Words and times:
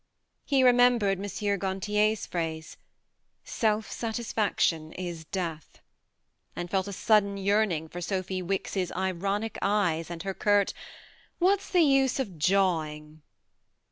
He 0.45 0.63
remembered 0.63 1.19
M. 1.19 1.59
Gantier's 1.59 2.25
phrase, 2.25 2.75
"Self 3.45 3.91
satisfaction 3.91 4.93
is 4.93 5.25
death," 5.25 5.79
and 6.55 6.71
felt 6.71 6.87
a 6.87 6.91
sudden 6.91 7.37
yearning 7.37 7.87
for 7.87 8.01
Sophy 8.01 8.41
Wicks's 8.41 8.91
ironic 8.93 9.59
eyes 9.61 10.09
and 10.09 10.23
her 10.23 10.33
curt 10.33 10.73
"What's 11.37 11.69
the 11.69 11.81
use 11.83 12.19
of 12.19 12.39
jawing 12.39 13.21